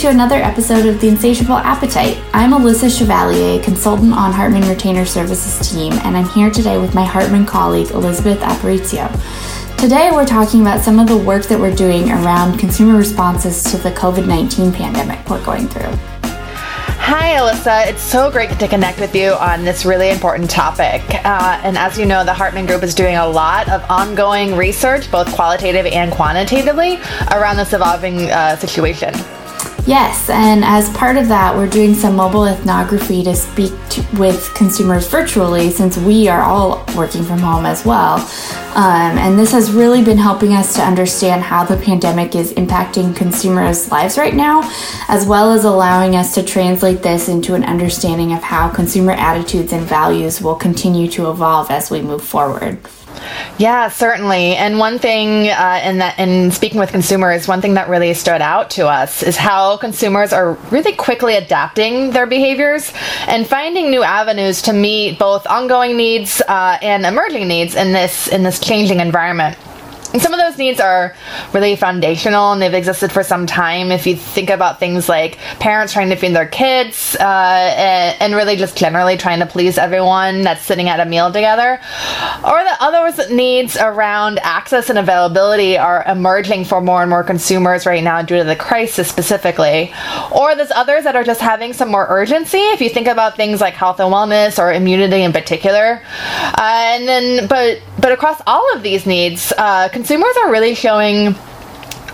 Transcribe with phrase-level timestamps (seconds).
[0.00, 2.16] to another episode of The Insatiable Appetite.
[2.32, 7.04] I'm Alyssa Chevalier, consultant on Hartman Retainer Services team, and I'm here today with my
[7.04, 9.10] Hartman colleague, Elizabeth Aparicio.
[9.76, 13.76] Today, we're talking about some of the work that we're doing around consumer responses to
[13.76, 15.92] the COVID 19 pandemic we're going through.
[17.02, 17.86] Hi, Alyssa.
[17.86, 21.02] It's so great to connect with you on this really important topic.
[21.26, 25.10] Uh, and as you know, the Hartman Group is doing a lot of ongoing research,
[25.10, 26.96] both qualitative and quantitatively,
[27.32, 29.12] around this evolving uh, situation.
[29.86, 34.52] Yes, and as part of that, we're doing some mobile ethnography to speak to, with
[34.54, 38.16] consumers virtually since we are all working from home as well.
[38.76, 43.16] Um, and this has really been helping us to understand how the pandemic is impacting
[43.16, 44.62] consumers' lives right now,
[45.08, 49.72] as well as allowing us to translate this into an understanding of how consumer attitudes
[49.72, 52.78] and values will continue to evolve as we move forward.
[53.58, 54.56] Yeah, certainly.
[54.56, 58.40] And one thing uh, in that, in speaking with consumers, one thing that really stood
[58.40, 62.92] out to us is how consumers are really quickly adapting their behaviors
[63.26, 68.28] and finding new avenues to meet both ongoing needs uh, and emerging needs in this
[68.28, 69.56] in this changing environment.
[70.12, 71.14] And some of those needs are
[71.52, 73.92] really foundational and they've existed for some time.
[73.92, 78.34] If you think about things like parents trying to feed their kids uh, and, and,
[78.34, 81.80] really just generally trying to please everyone that's sitting at a meal together,
[82.44, 87.86] or the other needs around access and availability are emerging for more and more consumers
[87.86, 89.92] right now due to the crisis specifically,
[90.32, 92.58] or there's others that are just having some more urgency.
[92.58, 97.06] If you think about things like health and wellness or immunity in particular, uh, and
[97.06, 99.52] then but but across all of these needs.
[99.56, 101.34] Uh, consumers are really showing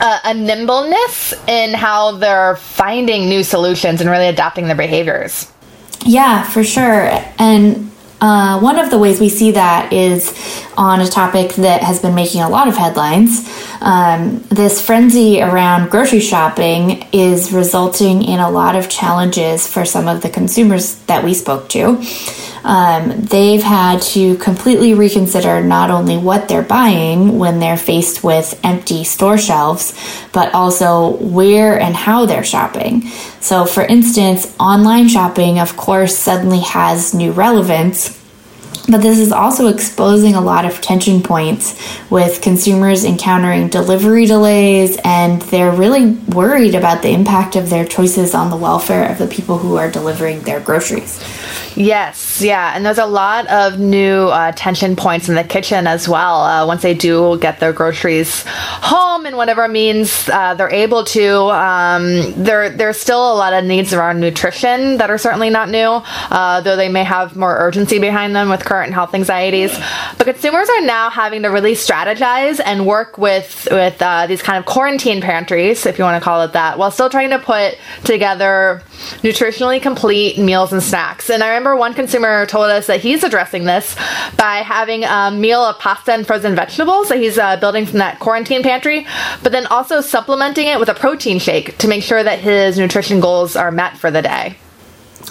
[0.00, 5.50] uh, a nimbleness in how they're finding new solutions and really adapting their behaviors.
[6.04, 7.10] Yeah, for sure.
[7.38, 10.34] And uh, one of the ways we see that is
[10.76, 13.46] on a topic that has been making a lot of headlines.
[13.80, 20.08] Um, this frenzy around grocery shopping is resulting in a lot of challenges for some
[20.08, 22.02] of the consumers that we spoke to
[22.66, 28.58] um, they've had to completely reconsider not only what they're buying when they're faced with
[28.64, 29.94] empty store shelves,
[30.32, 33.06] but also where and how they're shopping.
[33.40, 38.20] So, for instance, online shopping, of course, suddenly has new relevance
[38.88, 41.74] but this is also exposing a lot of tension points
[42.10, 48.34] with consumers encountering delivery delays, and they're really worried about the impact of their choices
[48.34, 51.22] on the welfare of the people who are delivering their groceries.
[51.76, 56.08] Yes, yeah, and there's a lot of new uh, tension points in the kitchen as
[56.08, 56.40] well.
[56.40, 61.34] Uh, once they do get their groceries home in whatever means uh, they're able to,
[61.50, 66.00] um, there there's still a lot of needs around nutrition that are certainly not new,
[66.30, 69.76] uh, though they may have more urgency behind them with current health anxieties.
[70.16, 74.58] But consumers are now having to really strategize and work with with uh, these kind
[74.58, 77.76] of quarantine pantries, if you want to call it that, while still trying to put
[78.04, 78.82] together
[79.22, 81.28] nutritionally complete meals and snacks.
[81.28, 83.96] And I remember remember one consumer told us that he's addressing this
[84.36, 88.20] by having a meal of pasta and frozen vegetables that he's uh, building from that
[88.20, 89.06] quarantine pantry,
[89.42, 93.18] but then also supplementing it with a protein shake to make sure that his nutrition
[93.18, 94.56] goals are met for the day.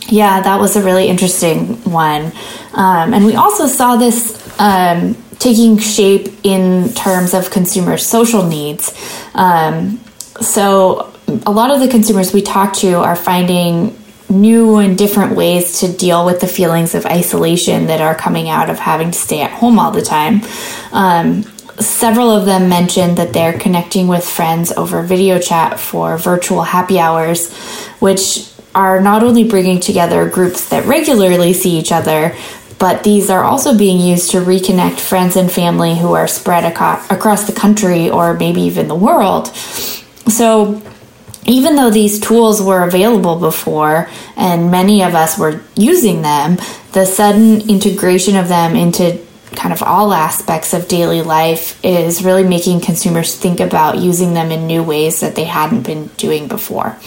[0.07, 2.31] Yeah, that was a really interesting one.
[2.73, 8.93] Um, and we also saw this um, taking shape in terms of consumer social needs.
[9.33, 9.99] Um,
[10.41, 11.11] so,
[11.45, 13.97] a lot of the consumers we talk to are finding
[14.29, 18.69] new and different ways to deal with the feelings of isolation that are coming out
[18.69, 20.41] of having to stay at home all the time.
[20.91, 21.43] Um,
[21.79, 26.99] several of them mentioned that they're connecting with friends over video chat for virtual happy
[26.99, 27.53] hours,
[27.99, 32.35] which are not only bringing together groups that regularly see each other,
[32.77, 37.01] but these are also being used to reconnect friends and family who are spread aco-
[37.09, 39.47] across the country or maybe even the world.
[40.27, 40.81] So,
[41.47, 46.57] even though these tools were available before and many of us were using them,
[46.93, 49.21] the sudden integration of them into
[49.55, 54.51] kind of all aspects of daily life is really making consumers think about using them
[54.51, 56.97] in new ways that they hadn't been doing before.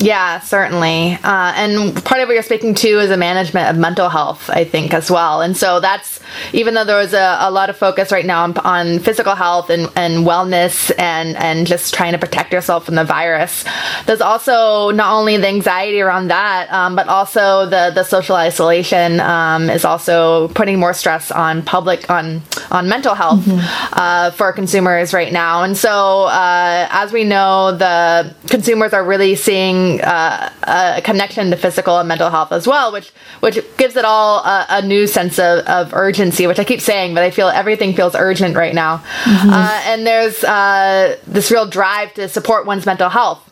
[0.00, 1.12] Yeah, certainly.
[1.22, 4.64] Uh, and part of what you're speaking to is a management of mental health, I
[4.64, 5.42] think, as well.
[5.42, 6.20] And so that's,
[6.54, 9.68] even though there was a, a lot of focus right now on, on, physical health
[9.68, 13.64] and, and wellness and, and just trying to protect yourself from the virus,
[14.06, 19.20] there's also not only the anxiety around that, um, but also the, the social isolation
[19.20, 23.92] um, is also putting more stress on public, on, on mental health mm-hmm.
[23.92, 25.62] uh, for consumers right now.
[25.62, 31.56] And so, uh, as we know, the consumers are really seeing uh, a connection to
[31.56, 33.10] physical and mental health as well, which
[33.40, 36.46] which gives it all a, a, new sense of, of urgency.
[36.46, 39.50] Which I keep saying, but I feel everything feels urgent right now, mm-hmm.
[39.50, 43.49] uh, and there's uh, this real drive to support one's mental health.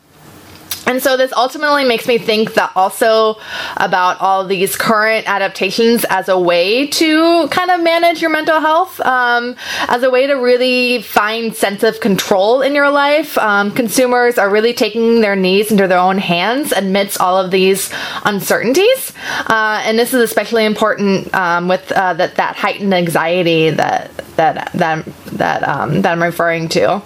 [0.89, 3.37] And so this ultimately makes me think that also
[3.77, 8.99] about all these current adaptations as a way to kind of manage your mental health,
[9.01, 9.55] um,
[9.87, 13.37] as a way to really find sense of control in your life.
[13.37, 17.91] Um, consumers are really taking their needs into their own hands amidst all of these
[18.25, 19.13] uncertainties,
[19.47, 24.73] uh, and this is especially important um, with uh, that that heightened anxiety that that
[24.73, 25.07] that
[25.39, 27.03] that um, that I'm referring to.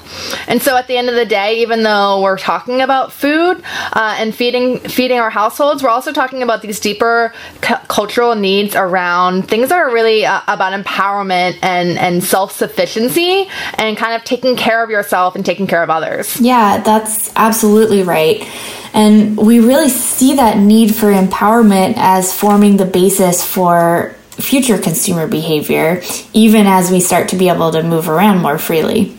[0.49, 3.63] And so at the end of the day, even though we're talking about food
[3.93, 8.75] uh, and feeding feeding our households, we're also talking about these deeper cu- cultural needs
[8.75, 14.25] around things that are really uh, about empowerment and and self sufficiency and kind of
[14.25, 16.41] taking care of yourself and taking care of others.
[16.41, 18.47] Yeah, that's absolutely right.
[18.95, 25.27] And we really see that need for empowerment as forming the basis for future consumer
[25.27, 26.03] behavior,
[26.33, 29.17] even as we start to be able to move around more freely.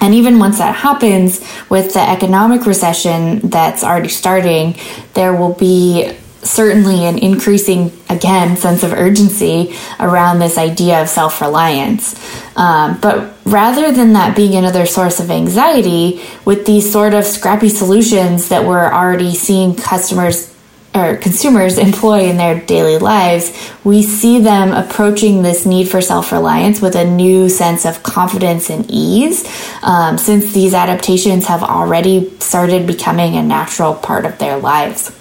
[0.00, 4.76] And even once that happens, with the economic recession that's already starting,
[5.14, 11.40] there will be certainly an increasing, again, sense of urgency around this idea of self
[11.40, 12.14] reliance.
[12.56, 17.68] Um, but rather than that being another source of anxiety, with these sort of scrappy
[17.68, 20.47] solutions that we're already seeing customers
[20.94, 23.52] or consumers employ in their daily lives,
[23.84, 28.70] we see them approaching this need for self reliance with a new sense of confidence
[28.70, 29.44] and ease,
[29.82, 35.14] um, since these adaptations have already started becoming a natural part of their lives.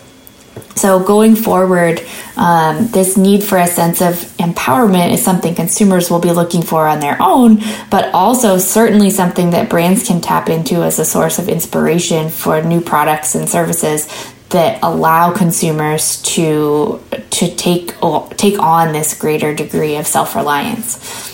[0.76, 2.02] So, going forward,
[2.36, 6.88] um, this need for a sense of empowerment is something consumers will be looking for
[6.88, 11.40] on their own, but also certainly something that brands can tap into as a source
[11.40, 14.08] of inspiration for new products and services
[14.50, 17.02] that allow consumers to
[17.32, 17.94] to take
[18.38, 21.26] take on this greater degree of self reliance.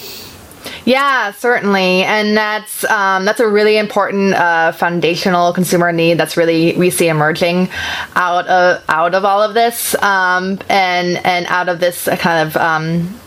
[0.85, 6.75] Yeah, certainly, and that's um, that's a really important uh, foundational consumer need that's really
[6.75, 7.69] we see emerging
[8.15, 12.57] out of out of all of this, um, and and out of this kind of
[12.57, 13.17] um,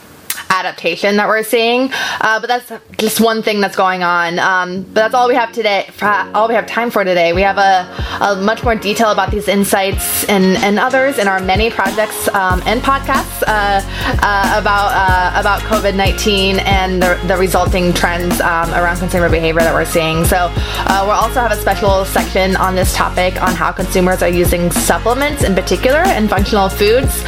[0.51, 1.91] adaptation that we're seeing.
[2.21, 4.39] Uh, but that's just one thing that's going on.
[4.39, 5.89] Um, but that's all we have today.
[6.03, 7.33] all we have time for today.
[7.33, 11.41] We have a, a much more detail about these insights and, and others in our
[11.41, 13.81] many projects um, and podcasts uh,
[14.23, 19.61] uh, about uh, about COVID nineteen and the, the, resulting trends um, around consumer behavior
[19.61, 20.25] that we're seeing.
[20.25, 24.29] So uh, we'll also have a special section on this topic on how consumers are
[24.29, 27.23] using supplements in particular and functional foods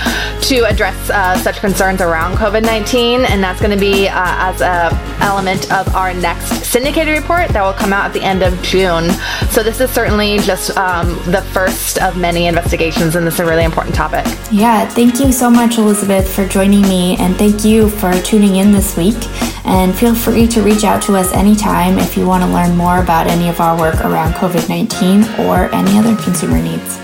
[0.48, 4.60] to address uh, such concerns around COVID nineteen and that's going to be uh, as
[4.60, 4.90] a
[5.22, 9.10] element of our next syndicated report that will come out at the end of June.
[9.50, 13.44] So this is certainly just um, the first of many investigations, and this is a
[13.44, 14.24] really important topic.
[14.50, 18.72] Yeah, thank you so much, Elizabeth, for joining me, and thank you for tuning in
[18.72, 19.16] this week.
[19.64, 23.02] And feel free to reach out to us anytime if you want to learn more
[23.02, 26.98] about any of our work around COVID 19 or any other consumer needs.